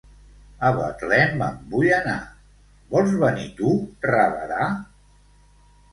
A 0.67 0.71
Betlem 0.77 1.35
me'n 1.41 1.59
vull 1.75 1.91
anar, 1.99 2.17
vols 2.95 3.13
venir 3.25 3.45
tu, 3.61 3.77
rabadà? 4.11 4.71